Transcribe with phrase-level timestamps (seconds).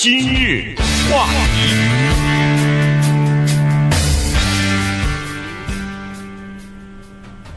[0.00, 0.76] 今日
[1.10, 1.74] 话题，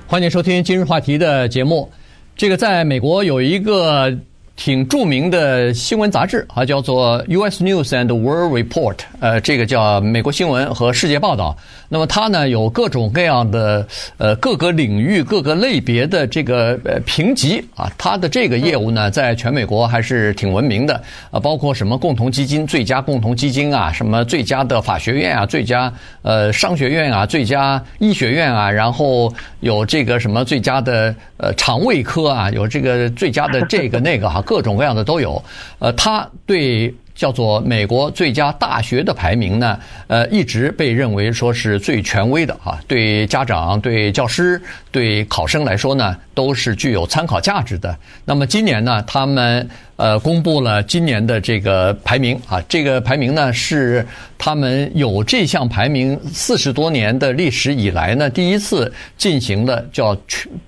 [0.08, 1.92] 欢迎收听今日话题的节目。
[2.36, 4.18] 这个在美国有一个。
[4.64, 7.64] 挺著名的新闻杂志啊，叫做《U.S.
[7.64, 11.58] News and World Report》，呃，这个叫美国新闻和世界报道。
[11.90, 13.86] 那么它呢有各种各样的
[14.20, 17.92] 呃各个领域、各个类别的这个呃评级啊。
[17.98, 20.94] 它的这个业务呢，在全美国还是挺闻名的
[21.32, 34.40] 啊，包括什么共同基金、最佳共同基金啊，什么最佳的法学院啊、最佳呃商学院啊、最佳医学院啊，然后有这个什么最佳的呃肠胃科啊，有这个最佳的这个那个哈。
[34.52, 35.42] 各种各样的都有，
[35.80, 44.62] 呃，他对叫做美国最佳大学的排名呢，呃，一直被认为说是最权威的啊，对家长、对教师、
[44.92, 47.96] 对考生来说呢，都是具有参考价值的。
[48.26, 54.06] 那么今年呢，他们呃公布了今年的这个排名啊，这个排名呢是
[54.38, 60.18] 他们有这项排名四十多年的历史以来呢，第一次进行了叫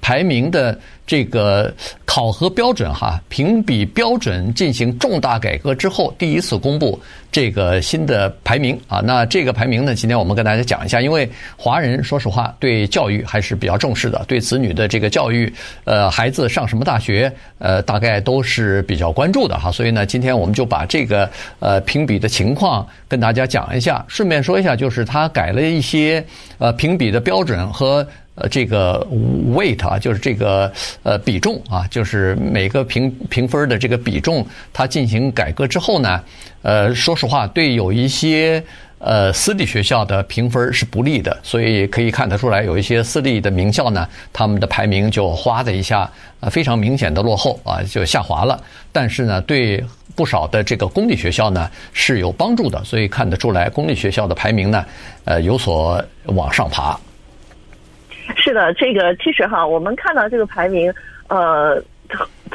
[0.01, 0.77] 排名的。
[1.05, 1.71] 这个
[2.05, 6.99] 考核标准哈，评比标准进行重大改革之后，第一次公布
[7.31, 8.99] 这个新的排名啊。
[9.05, 15.53] 那这个排名呢，今天我们跟大家讲一下，因为华人说实话对教育还是比较重视的，对子女的这个教育，
[15.83, 19.71] 呃，孩子上什么大学，呃，大概都是比较关注的哈。
[19.71, 26.25] 所以呢，今天我们就把这个呃评比的情况跟大家讲一下，顺便说一下，就是他改了一些
[26.57, 28.05] 呃评比的标准和。
[28.35, 29.05] 呃，这个
[29.53, 30.71] weight 啊，就是这个
[31.03, 36.19] 呃比重啊，就是每个评评分的这个比重，它进行改革之后呢，
[36.63, 38.63] 呃，说实话，对有一些
[38.97, 46.09] 呃私立学校的评分是不利的，所以可以看得出来，有一些私立的名校呢，他们的排名就哗的一下，
[46.39, 48.59] 呃，非常明显的落后啊，就下滑了。
[48.91, 49.83] 但是呢，对
[50.15, 54.83] 不少的这个公立学校呢是有帮助的，所以看得出来，公立学校的排名呢，
[55.25, 56.99] 呃，有所往上爬。
[58.35, 60.93] 是的，这个其实哈，我们看到这个排名，
[61.27, 61.81] 呃，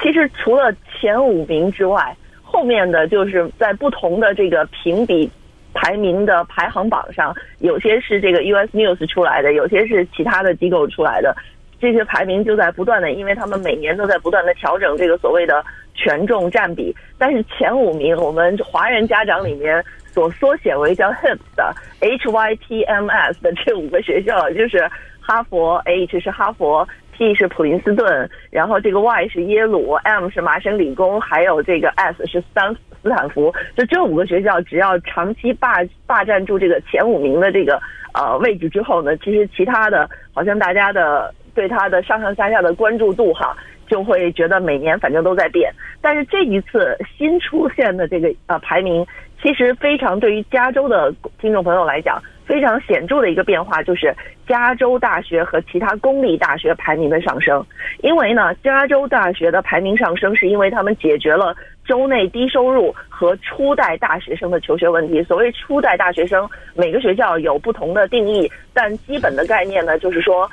[0.01, 5.31] 其实除了前五名之外，后面的就是在不同的这个评比
[5.75, 11.37] 排名的排行榜上，有些是这个 US News 出来的，有些是其他的机构出来的，
[11.81, 24.89] 这些排名就在不断的，因为他们每年都在不断的调整这个所谓的权重占比，但是前五名，我们华人家长里面所缩写为叫 HIPS 的 H Y P M S 的这五个学校，就是。
[25.21, 33.55] 哈佛 H 是哈佛，P 是普林斯顿，然后这个 Y 是耶鲁，M 是麻省理工，还有这个 S 是斯坦斯坦福。
[33.77, 37.79] 就这五个学校，只要长期霸霸占住这个前五名的这个
[38.15, 45.73] 呃位置之后呢，其实其他的，好像大家的对它的上上下下的关注度哈，就会觉得每年反正都在变。
[46.01, 49.07] 但是这一次新出现的这个呃排名，
[49.43, 52.21] 其实非常对于加州的听众朋友来讲。
[52.49, 54.17] 非常显著的一个变化就是
[54.47, 57.63] 加州大学和其他公立大学排名的上升，
[58.01, 61.55] 因为呢，加州大学的排名上升是因为他们解决了
[61.85, 65.23] 州内低收入和初代大学生的求学问题。
[65.25, 70.51] 所谓初代大学生，每个学校有不同的定义，但基本的概念呢，就是说，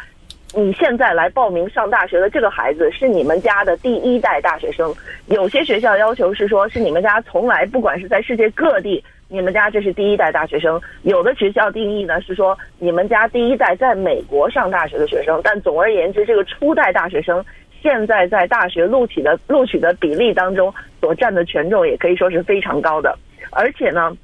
[0.57, 4.93] 你现在来报名上大学的这个孩子是你们家的第一代大学生。
[5.27, 9.03] 有些学校要求是说，是你们家从来不管是在世界各地。
[9.27, 17.43] 你们家这是第一代大学生，有的学校定义呢是说你们家第一代在美国上大学的学生，但总而言之，这个初代大学生
[17.81, 23.17] 现在在大学录取的录取的比例当中所占的权重也可以说是非常高的。
[23.51, 24.15] 而且呢，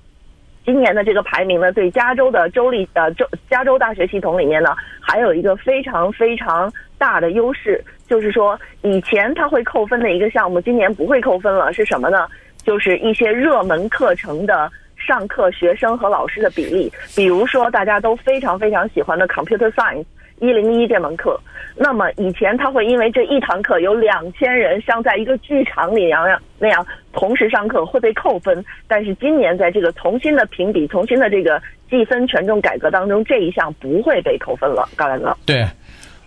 [0.65, 12.27] 今年的这个排名呢，对加州的州立呃州加州大学系统里面呢，还有一个非常非常大的优势，就是说以前它会扣分的一个项目，今年不会扣分了，是什么呢？
[12.63, 14.71] 就是一些热门课程的。
[15.03, 20.05] 上课学生和老师的比例，比如说大家都非常非常喜欢的 Computer Science
[20.41, 21.39] 一零一这门课，
[21.75, 34.89] 那么以前他会因为这一堂课有两千人像在一个剧场里那样那样同时上课会被扣分，但是今年在这个重新的评比、重新的这个计分权重改革当中，这一项不会被扣分了。
[34.95, 35.65] 高大哥，对。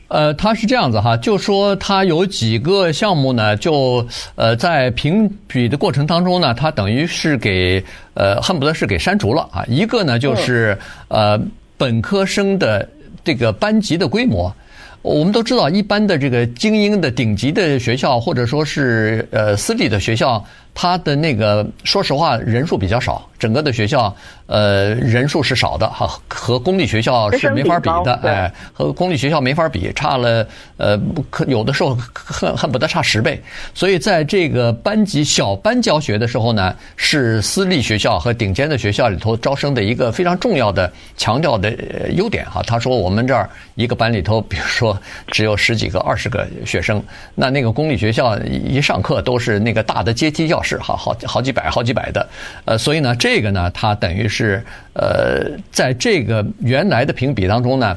[0.08, 4.06] 呃，他是这样子哈，就说他有几个项目呢，就
[4.36, 9.64] 呃在评比的过程当中呢，他等于是给呃恨不得是给删除了啊。
[9.66, 10.78] 一个呢就是
[11.08, 11.40] 呃
[11.78, 12.86] 本科生的
[13.24, 14.54] 这个班级的规模，
[15.02, 20.44] 我们都知道，一般的这个精英的顶级的学校或者说是呃私立的学校，
[20.74, 24.14] 它的那个说实话人数比较少，整个的学校
[24.46, 33.40] 呃人数是少的哈，和公立学校是没法比的，哎，和公立学校没法比，差了呃不可有的时候恨恨不得差十倍。
[33.72, 41.72] 所以在这个班级小班教学的时候呢，是私立学校和顶尖的学校里头招生的一个非常重要的强调的
[42.14, 42.60] 优点哈。
[42.66, 44.98] 他说我们这儿一个班里头，比如说
[45.28, 47.00] 只有十几个、二十个学生，
[47.36, 52.28] 那那个公立学校一上课都是那个大的阶梯教是，好好好几百、好几百的，
[52.64, 54.64] 呃，所以呢，这个呢，它等于是
[54.94, 57.96] 呃，在这个原来的评比当中呢。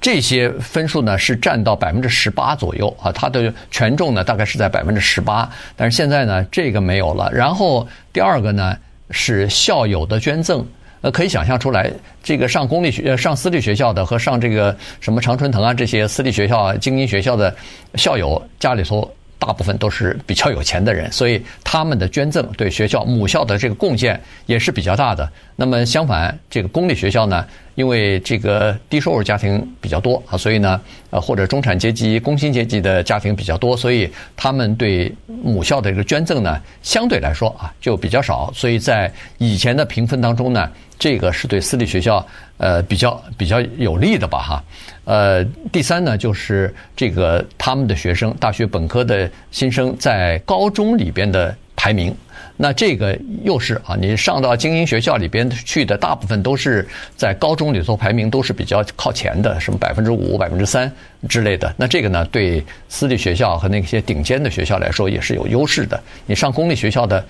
[0.00, 7.28] 这些分数呢是占到百分之十八左右啊，它的权重呢大概是在百分之十八，但是现在呢这个没有了。
[7.32, 8.76] 然后第二个呢
[9.10, 10.64] 是校友的捐赠，
[11.00, 11.90] 呃，可以想象出来，
[12.22, 17.52] 这个上公立学、上私立学校的和上这个什么常春藤啊这些私立学校啊、精英学校的
[17.96, 19.12] 校友家里头。
[19.44, 25.30] 大部分都是比较有钱的人，所以他们的捐赠对学校母校的这个贡献也是比较大的。
[25.54, 27.44] 那么相反，这个公立学校呢，
[27.74, 30.80] 因为这个低收入家庭比较多啊，所以呢，
[31.10, 38.50] 呃，或者中产阶级、工薪阶级的家庭比较多，所以他们对母校的这个捐赠呢，相对来说啊就比较少。
[38.54, 42.26] 所以在以前的评分当中呢，这个是对私立学校
[42.58, 44.64] 呃比较比较有利的吧哈。
[45.04, 52.14] 呃，第三呢，就是这个他们的学生，大学本科的新生在高中里边的排名，
[52.56, 60.90] 那这个又是啊，你上到精英学校里边去的，大部分都是在高中里头排名都是比较靠前的，什么百分之五、百分之三
[61.28, 61.74] 之类的。
[61.76, 66.02] 那这个呢，对私立学校和那些顶尖的学校来说也是有优势的。
[66.24, 67.22] 你上公立学校的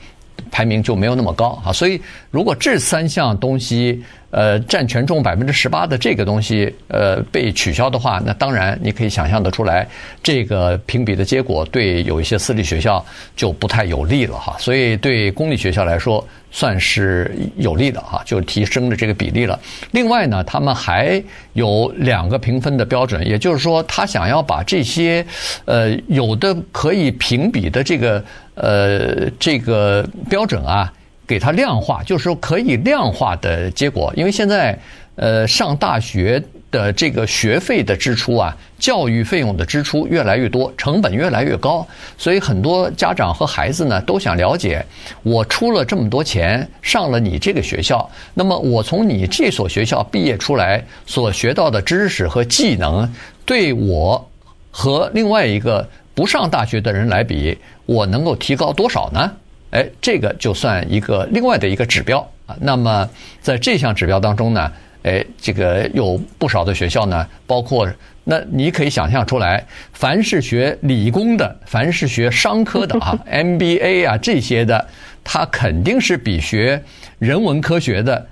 [0.48, 2.00] 排名就没有那么高啊，所以
[2.30, 4.00] 如果这三项东西。
[4.34, 9.86] 呃，占权重百分之十八的这个东西，呃，被取消的话，那当然你可以想象得出来，
[10.24, 13.04] 这个评比的结果对有一些私立学校
[13.36, 14.56] 就不太有利了哈。
[14.58, 19.56] 所以对公立学校来说，算是有利的哈，就提升了这个比例了。
[19.92, 21.22] 另外呢，他们还
[21.52, 25.24] 有两个评分的标准，也就是说，他想要把这些
[25.64, 28.24] 呃有的可以评比的这个
[28.56, 30.92] 呃这个标准啊。
[31.26, 34.12] 给它量化，就是说可以量化的结果。
[34.16, 34.78] 因为现在，
[35.16, 41.86] 呃，上大学的这个学费的支出啊，教育费用的支出越来越多，成本越来越高，
[42.18, 44.84] 所以很多家长和孩子呢都想了解：
[45.22, 53.08] 我出了这么多钱上了你这个学校，那么我从你这所学校毕业出来所学到的知识和技能，
[53.44, 54.30] 对我
[54.72, 57.56] 和另外一个不上大学的人来比，
[57.86, 59.32] 我能够提高多少呢？
[59.74, 62.56] 哎，这个就算一个另外的一个指标啊。
[62.60, 63.08] 那么
[63.40, 64.72] 在这项指标当中呢，
[65.02, 67.88] 哎，这个有不少的学校呢，包括
[68.22, 74.86] 那你可以想象出来，凡是学理工的，凡是学商科的啊， MBA 啊这些的，
[75.24, 76.80] 它肯定是比学
[77.18, 78.24] 人文科学的。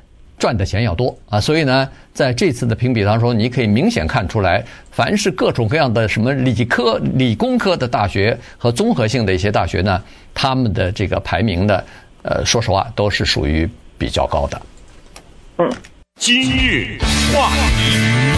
[0.43, 4.61] 赚的钱要多啊，所以呢，在这次的评比当中，你可以明显看出来，
[4.91, 10.03] 凡是各种各样的什么理科、理工科的大学和综合性的一些大学呢，
[10.35, 11.81] 他们的这个排名呢，
[12.23, 14.61] 呃，说实话都是属于比较高的。
[15.59, 15.71] 嗯，
[16.17, 16.99] 今日
[17.33, 17.49] 话
[17.79, 18.33] 题。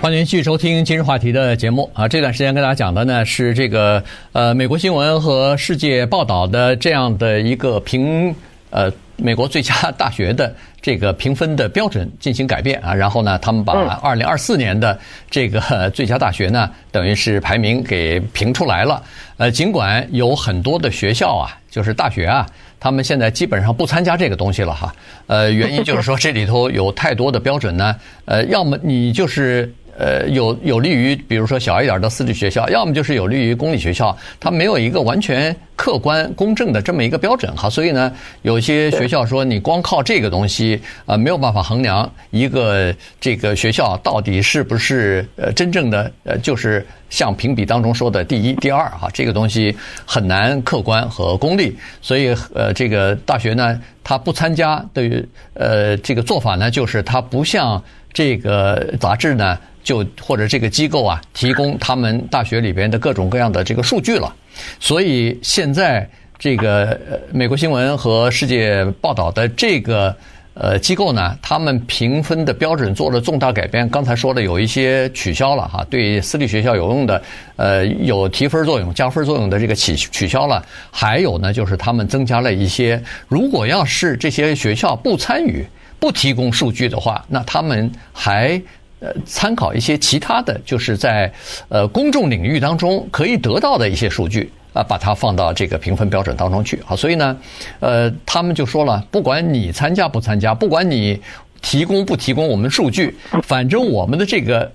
[0.00, 2.06] 欢迎继续收听今日话题的节目啊！
[2.06, 8.32] 这段时间跟大家讲的呢是这个呃美国新闻和世界报道的这样的一个评
[8.70, 13.72] 呃美国最佳大学的这个评分的标准进行改变啊，然后呢他们把
[14.02, 14.98] 二零二四年的
[15.30, 19.02] 这个最佳大学呢等于是排名给评出来了。
[19.36, 22.46] 呃，尽管有很多的学校啊，就是大学啊，
[22.78, 24.94] 他们现在基本上不参加这个东西了哈。
[25.26, 29.72] 呃，原因就是说这里头有太多的标准呢，呃，要么你就是。
[29.98, 37.68] 呃，有有利于，比如说小一点的私立学校，要么就是有利于公立学校，它没有一个完全客观公正的这么一个标准哈。
[37.68, 38.12] 所以呢，
[38.42, 49.76] 有些学校说你光靠这个东西啊，没有办法衡量一个这个学校到底是不是呃真正的呃就是像评比当中说的第一、第二哈，这个东西
[50.06, 51.76] 很难客观和公立。
[52.00, 55.24] 所以呃，这个大学呢，它不参加的
[55.54, 59.58] 呃这个做法呢，就是它不像这个杂志呢。
[59.84, 64.30] 就或者这个机构啊，提供他们大学里边的各种各样的这个数据了，
[64.78, 66.06] 所以现在
[66.38, 67.00] 这个
[67.32, 70.14] 美国新闻和世界报道的这个
[70.52, 73.88] 呃机构呢，他们评分的标准做了重大改变。
[73.88, 77.22] 刚才说了有一些取消了哈，对私立学校有用的
[77.56, 85.64] 呃有提分作用、加分作用的这个取取消了，还有呢就是他们增加了一些，如果要是这些学校不参与、
[85.98, 88.60] 不提供数据的话，那他们还。
[89.00, 91.32] 呃参考一些其他的就是在
[91.68, 96.96] 呃公众领域当中可以得到的一些数据啊，把它放到这个评分标准当中去啊。
[96.96, 97.38] 所以呢，
[97.78, 101.22] 呃，他们就说了，不管你参加不参加，不管你。
[101.60, 103.12] 提供不提供我们数据，
[103.42, 104.70] 反正我们的这个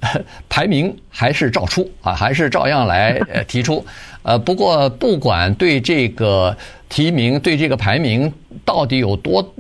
[0.50, 3.86] 排名还是照出啊，还是照样来呃提出。
[4.24, 6.56] 呃，不过不管对这个
[6.90, 8.32] 提名、对这个排名
[8.66, 9.54] 到底有多，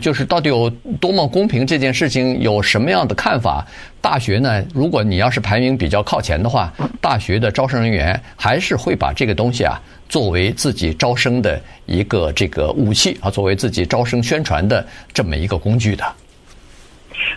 [0.00, 0.68] 就是到底有
[1.00, 3.66] 多么公平，这件事情有什么样的看法？
[4.00, 16.04] 大学呢，如果你要是排名比较靠前的话，大学的招生人员还是会把这个东西啊作为自己招生的一个这个武器啊，作为自己招生宣传的这么一个工具的。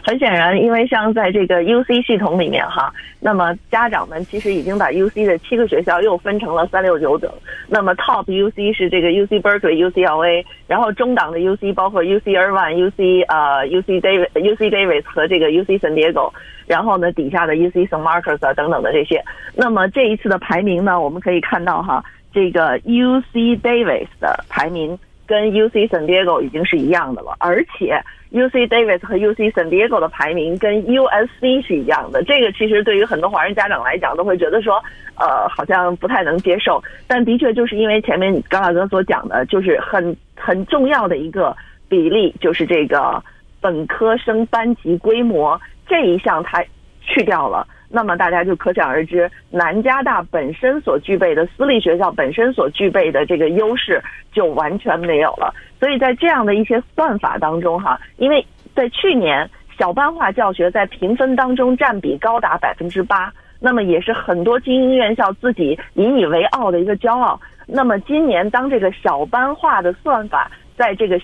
[0.04, 7.32] 很显然，因为像在这个 UC 系统里面哈，那么家长们其实已经把 UC 的七个学校又分成了三六九等。
[7.68, 15.80] 那么 Top UC 是这个 UC Berkeley、UCLA，然后中档的 UC 包括 UC Irvine、UC 呃 UC Davis、UC Davis 和这个 UC
[15.80, 16.32] San Diego，
[16.66, 19.24] 然后呢底下的 UC San Marcos 啊等等的这些。
[19.56, 22.04] 那么这一次的排名呢，我们可以看到哈，
[22.34, 28.02] 这个 UC Davis 的排名跟 UC San Diego 已经是一样的了，而且。
[28.32, 34.84] U C Davis 和 U C San Diego 的排名跟 U S C 是一样的，这个其实对于很多华人家长来讲都会觉得说，
[35.16, 36.84] 呃，好像不太能接受。
[37.08, 41.56] 但的确就是因为前面高大哥所讲的，就是很很重要的一个
[41.88, 43.24] 比例，就是这个
[43.62, 46.64] 本科生班级规模这一项它
[47.02, 47.66] 去掉了。
[47.90, 54.04] 那么大家就可想而知，南加大本身所具备的私立学校本身所具备的这个优势
[54.34, 55.54] 就完全没有了。
[55.80, 67.40] 所以在这样的一些算法当中，哈，因为在去年小班化教学在评分当中占比高达百分之八，那么也是很多精英院校自己引以为傲的一个骄傲。
[67.68, 71.20] 那么今年当这个小班化的算法在这个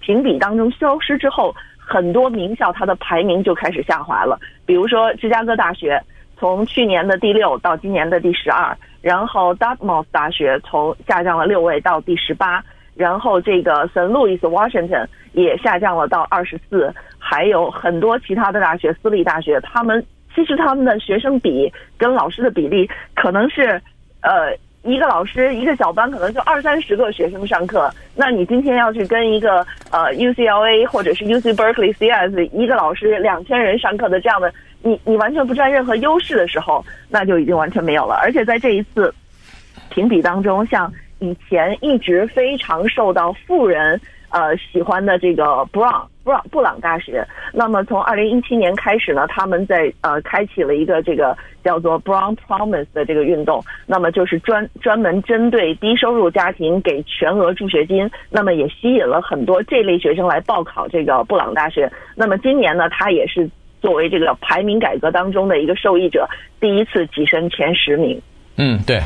[0.00, 4.38] 评比当中消失之后，很多名校它的排名就开始下滑了。
[4.64, 6.00] 比如说芝加哥大学
[6.36, 12.62] 从去年的第六到今年的第十二，然后 Dartmouth 大学从下降了六位到第十八。
[12.98, 23.80] 然后这个 Saint Louis Washington 也下降了到二十四，还有很多其他的大学，私立大学，他们其实他们的学生比跟老师的比例可能是，
[24.22, 24.52] 呃，
[24.82, 27.88] 一个老师一个小班可能就二三十个学生上课。
[28.16, 34.52] 那你今天要去跟一个呃 UCLA 或者是 UC Berkeley CS 一个老师两千人上课的这样的，
[34.82, 38.16] 你你完全不占任何优势的时候，那就已经完全没有了。
[38.20, 39.14] 而且在这一次
[39.88, 40.92] 评比当中，像。
[41.20, 61.90] 以前一直非常受到富人呃喜欢的这个 Brown Brown 布朗大学，那么从二零一七年开始呢，他们在呃开启了一个这个叫做 Brown Promise 的这个运动，那么就是专专门针对低收入家庭给全额助学金，那么也吸引了很多这类学生来报考这个布朗大学。
[62.14, 63.48] 那么今年呢，他也是
[63.80, 66.28] 作为这个排名改革当中的一个受益者，
[66.60, 68.20] 第一次跻身前十名。
[68.56, 69.00] 嗯，对。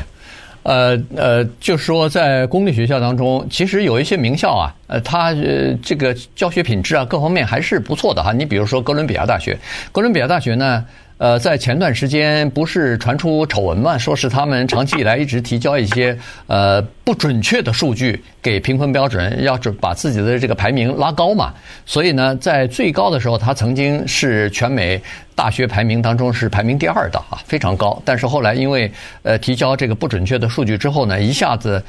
[0.63, 8.33] 呃呃，就是说，在公立学校当中，其实有一些名校啊，呃，它呃这个教学品质啊，各方面还是不错的哈。
[8.33, 9.57] 你比如说哥伦比亚大学，
[9.91, 10.83] 哥伦比亚大学呢。
[11.19, 16.17] 呃，在前段时间不是传出丑闻嘛，说是他们长期以来一直提交一些
[16.47, 21.53] 呃不准确的数据给评分标准，要准把自己的这个排名拉高嘛。
[21.85, 25.01] 所以呢，在最高的时候，他曾经是全美
[25.35, 28.01] 大学排名当中是排名第二的啊，非常高。
[28.05, 28.91] 但是后来因为
[29.23, 31.83] 呃提交这个不准确的数据之后呢，一下子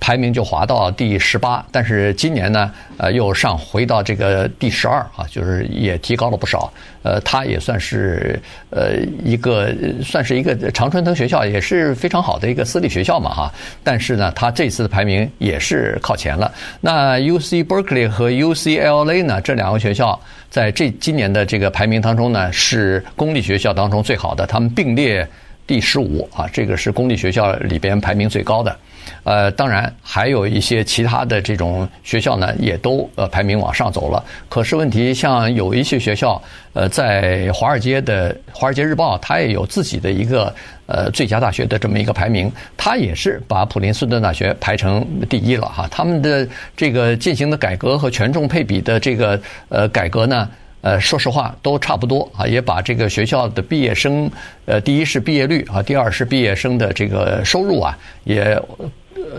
[0.00, 1.64] 排名就滑到第十八。
[1.70, 6.72] 但是今年呢，呃又上回到这个第十二啊，就是也提高了不少。
[7.04, 8.38] 呃，它也算是
[8.70, 13.52] 呃一个算是一个常春藤学校，也是非常好的一个私立学校嘛哈。
[13.84, 16.52] 但是呢，它这次的排名也是靠前了。
[16.80, 20.20] 那 UC Berkeley 和 UCLA 呢，这两个学校
[20.50, 25.26] 在这今年的这个排名当中呢，是公立学校当中最好的，他们并列
[25.66, 28.76] 第十五啊，这个是公立学校里边排名最高的。
[29.24, 34.24] 呃，当然还有一些其他的这种学校呢，也都呃排名往上走了。
[34.48, 36.40] 可是问题，像有一些学校，
[36.72, 40.54] 呃，在华尔街的《华尔街日报》，它也有自己的一个
[40.86, 45.86] 呃最佳大学的这么一个排名，它也是把普林斯顿大学排成第一了哈。
[45.90, 50.48] 他们的这个进行的改革和权重配比的这个呃改革呢，
[50.80, 54.30] 呃，说实话都差不多啊，也把这个学校的毕业生，
[54.64, 58.58] 呃，第一是毕业率啊，第二是毕业生的这个收入啊，也。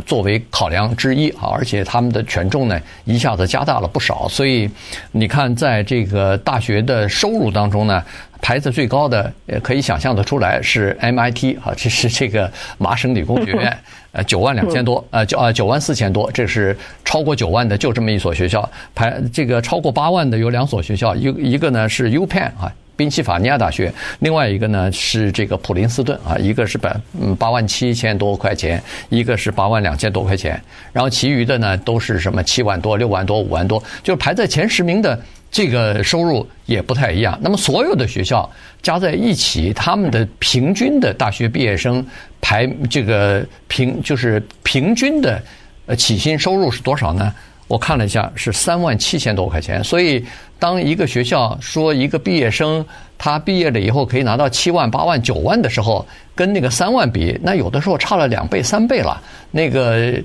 [0.05, 4.69] 作为考量之一啊，而且他们的权重呢一下子加大了不少，所以
[5.11, 8.03] 你看，在这个大学的收入当中呢，
[8.41, 13.77] 排在最高的，也可以想象得出来是 MIT 啊，这是这个麻省理工学院，
[14.11, 22.71] 呃，九万两千多，呃，九啊九万四千多，这是超过九万的就这么一所学校，排这个超过八万的有两所学校，一一个呢是 UPenn 啊。
[22.99, 23.89] 宾夕法尼亚大学，
[24.19, 35.17] 另外一个呢是这个普林斯顿啊，一个是百嗯八万七千多块钱，一个是八万两千多块钱，然后其余的呢都是什么七万多、六万多、五万多，就是排在前十名的
[35.49, 37.39] 这个收入也不太一样。
[37.41, 38.51] 那么所有的学校
[38.81, 42.05] 加在一起，他们的平均的大学毕业生
[42.41, 45.41] 排这个平就是平均的
[45.85, 47.33] 呃起薪收入是多少呢？
[47.69, 49.81] 我看了一下，是三万七千多块钱。
[49.83, 50.25] 所以，
[50.57, 52.83] 当一个学校说一个毕业生
[53.17, 59.21] 他毕业了以后可以拿到七万、八万、九万的时候，跟那个三万比，那有的时候差了两倍、三倍了。
[59.51, 60.19] 那个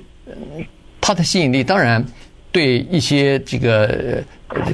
[0.99, 2.03] 它的吸引力，当然
[2.51, 4.23] 对一些这个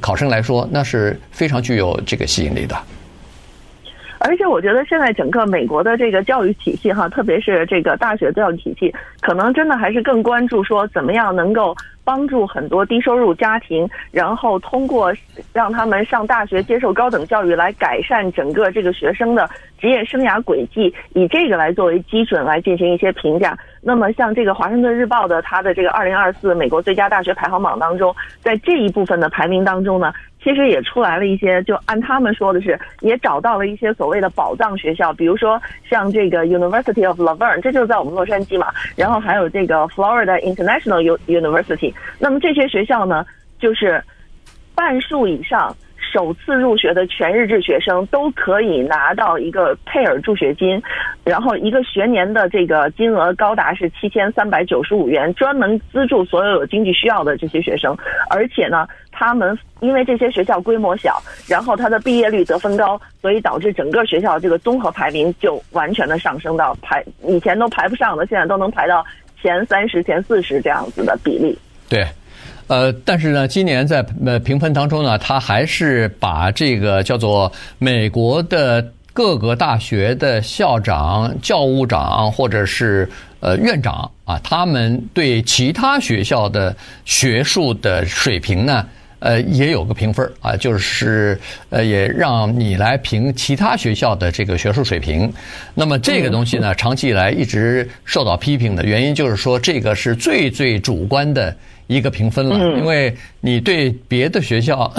[0.02, 2.76] 考生来说，那是非常具有这个吸引力的。
[4.24, 15.14] 而且我觉得现在整个美国的这个教育体系哈，特别是这个大学教育体系，可能真的还是更关注说怎么样能够帮助很多低收入家庭，然后通过
[15.54, 23.58] 让他们上大学接受高等教育来改善整个这个学生的职业生涯轨迹，以这个来作为基准来进行一些评价。
[23.82, 30.14] 那么像这个《华盛顿日报》的它的这个二零二四美国最佳大学排行榜当中，在这一部分的排名当中呢。
[30.44, 41.94] 其实也出来了一些，就按他们说的是，也找到了一些所谓的宝藏学校，比如说像这个 University of La Verne，这就是在我们洛杉矶嘛，然后还有这个 Florida International University。
[42.18, 43.26] 那么这些学校呢，
[43.60, 44.04] 就是
[44.74, 45.76] 半数以上。
[46.12, 50.82] 首次入学的全日制学生都可以拿到一个佩尔助学金，
[51.24, 57.96] 然后一个学年的这个金额高达是七千三百九十五元，专门资助所有有经济需要的这些学生。
[58.30, 69.06] 而且呢，他们因为这些学校规模小，然后他的毕业率得分高，所以导致整个学校这个综合排名就完全的上升到排以前都排不上的，现在都能排到
[69.42, 71.58] 前三十、前四十这样子的比例。
[71.90, 72.06] 对。
[72.72, 83.10] 呃，但是呢，今年在呃评分当中呢，他还是把这个叫做美国的各个大学的校长、教务长或者是
[83.42, 86.74] 呃院长啊，他们对其他学校的
[87.04, 88.88] 学术的水平呢，
[89.22, 95.32] 呃，也有个评分啊，就是呃，也让你来评其他学校的这个学术水平。
[95.74, 101.56] 那么这个东西呢，长期以来一直受到批评的原因，就是说这个是最最主观的。
[101.88, 104.90] 一个评分了，因为你对别的学校，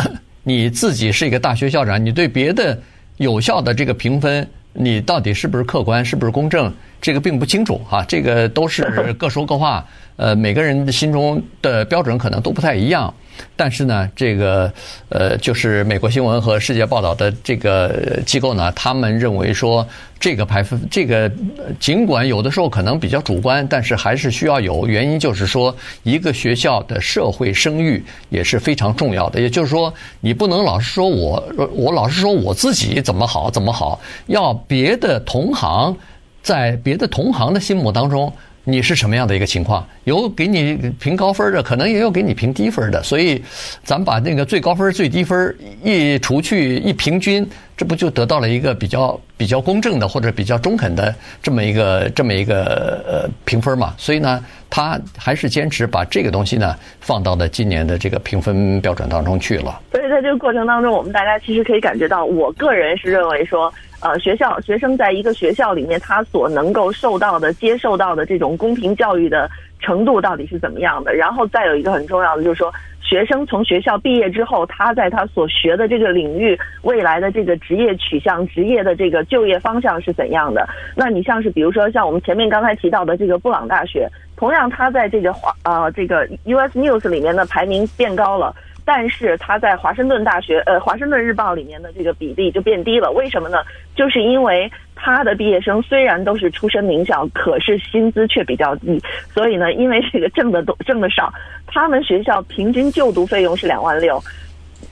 [0.42, 2.78] 你自己是一个大学校长，你对别的
[3.16, 9.82] 有效的这个评分，你到底是不是客观，是不是公正，这个并不清楚啊，这个都是各说各话，
[10.16, 13.14] 呃，每个人的心中的标准可能都不太一样。
[13.56, 14.72] 但是呢，这个
[15.08, 19.86] 呃，就是美国新闻和世界报道的这个机构呢，他们认为说，
[20.18, 21.30] 这个排分，这个
[21.78, 29.40] 尽管有的时候可能比较主观，但是还是需要有原因，就是说，一个学校的社会声誉也是非常重要的。
[29.40, 35.96] 也就是说，你不能老是说我，我老是说我自己怎么好怎么好，要别的同行
[36.42, 38.32] 在别的同行的心目当中。
[38.64, 39.84] 你是什么样的一个情况？
[40.04, 43.02] 有给你评高分的，可能也有给你评低分的。
[43.02, 43.42] 所以，
[43.82, 47.44] 咱们把那个最高分、最低分一除去一平均，
[47.76, 53.94] 这不就得到了一个比较比较公正的或者比较中肯的这么一个这么一个呃评分嘛？
[53.98, 59.80] 所以呢，他还是坚持把这个东西呢放到了今年的这个评分标准当中去了。
[59.90, 63.72] 所以在这个过程当中，我们大家其实可以感觉到，我个人是认为说。
[64.02, 71.14] 呃，学校学生在一个学校里面，他所能够受到的、接受到的这种公平教育的程度到底是怎么样的？
[71.14, 80.68] 然后再有一个很重要的，就是说，学生从学校毕业之后，他在他所学的这个领域，未来的这个职业取向、职业的这个就业方向是怎样的？
[80.96, 88.52] 那你像是比如说像我们前面刚才提到的这个布朗大学，同样他在这个华呃这个 US News 里面的排名变高了。
[88.84, 93.10] 但是他在华盛顿大学，呃，华盛顿日报里面的这个比例就变低了。
[93.12, 93.58] 为什么呢？
[93.94, 99.00] 就是因为他的毕业生虽然都是出身名校，可是薪资却比较低。
[99.32, 101.32] 所以呢，因为这个挣的多，挣的少，
[101.66, 104.20] 他们学校平均就读费用是两万六，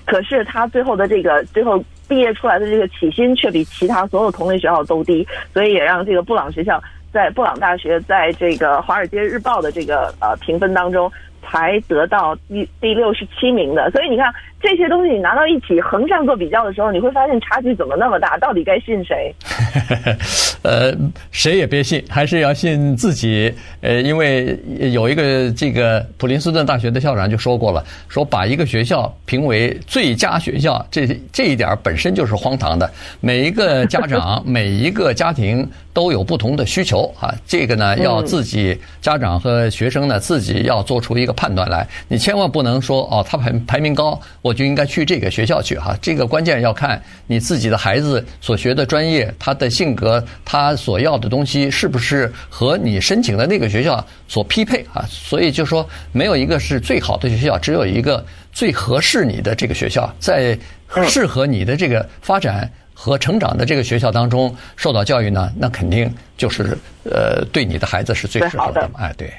[0.06, 6.80] 可是他最后的这个最后毕业出来的这个起薪却比其他所有同类学校都低，所以也让这个布朗学校
[7.12, 11.10] 在布朗大学在这个华尔街日报的这个呃评分当中。
[11.42, 18.36] 才得到第第六十七名的，所以你看这些东西你拿到一起横向做比较的时候，你会发现差距怎么那么大？
[18.38, 19.34] 到底该信谁？
[20.62, 20.94] 呃，
[21.30, 23.52] 谁也别信，还是要信自己。
[23.80, 24.58] 呃，因为
[24.92, 32.90] 有一个这个普林斯顿大学的校长就说过了，说把一个学校评为最佳学校，这这一点本身就是荒唐的。
[33.20, 41.86] 每一个家长，每一个家庭都有不同的需求啊，这个呢要自己家长和学生呢自己要做出一个判断来。
[42.08, 45.96] 你千万不能说哦，他排排名高，我就应该去这个学校去哈。
[46.02, 55.06] 这个关键要看你自己的孩子所学的专业，他的性格，他所要的东西是不是和你申请的那个学校所匹配啊？
[55.08, 60.58] 所以就说没有一个是最好的学校，只有一个最合适你的这个学校，在
[61.06, 68.90] 适合你的这个发展和成长的这个学校当中受到教育呢，那肯定就是呃对你的孩子是最适合的。
[68.94, 69.32] 哎，对。